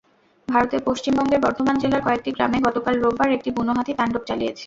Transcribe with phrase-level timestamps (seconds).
[0.47, 4.59] ভারতের পশ্চিমবঙ্গের বর্ধমান জেলার কয়েকটি গ্রামে গতকাল রোববার একটি বুনো হাতি তাণ্ডব চালিয়েছে।